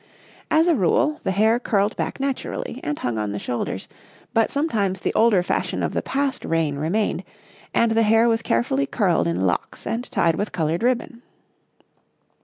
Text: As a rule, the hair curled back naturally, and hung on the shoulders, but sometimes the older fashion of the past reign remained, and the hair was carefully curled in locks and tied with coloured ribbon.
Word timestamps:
As 0.49 0.65
a 0.65 0.73
rule, 0.73 1.19
the 1.21 1.29
hair 1.29 1.59
curled 1.59 1.95
back 1.95 2.19
naturally, 2.19 2.81
and 2.83 2.97
hung 2.97 3.19
on 3.19 3.33
the 3.33 3.37
shoulders, 3.37 3.87
but 4.33 4.49
sometimes 4.49 4.99
the 5.01 5.13
older 5.13 5.43
fashion 5.43 5.83
of 5.83 5.93
the 5.93 6.01
past 6.01 6.43
reign 6.43 6.77
remained, 6.77 7.23
and 7.71 7.91
the 7.91 8.01
hair 8.01 8.27
was 8.27 8.41
carefully 8.41 8.87
curled 8.87 9.27
in 9.27 9.45
locks 9.45 9.85
and 9.85 10.09
tied 10.09 10.37
with 10.37 10.51
coloured 10.51 10.81
ribbon. 10.81 11.21